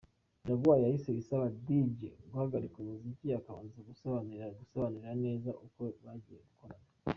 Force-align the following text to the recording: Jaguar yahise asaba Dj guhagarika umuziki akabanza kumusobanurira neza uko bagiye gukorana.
Jaguar 0.45 0.77
yahise 0.85 1.09
asaba 1.21 1.45
Dj 1.65 1.99
guhagarika 2.29 2.75
umuziki 2.79 3.27
akabanza 3.39 3.77
kumusobanurira 3.83 5.11
neza 5.25 5.49
uko 5.65 5.81
bagiye 6.05 6.39
gukorana. 6.47 6.87